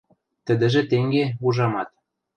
Тӹдӹжӹ 0.45 0.81
тенге, 0.89 1.25
ужамат. 1.47 1.89